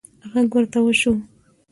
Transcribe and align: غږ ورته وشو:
غږ 0.31 0.49
ورته 0.55 0.79
وشو: 0.83 1.13